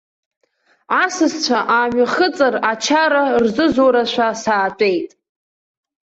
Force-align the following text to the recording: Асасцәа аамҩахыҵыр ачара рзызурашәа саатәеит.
Асасцәа 1.03 1.59
аамҩахыҵыр 1.75 2.55
ачара 2.71 3.23
рзызурашәа 3.43 4.27
саатәеит. 4.41 5.09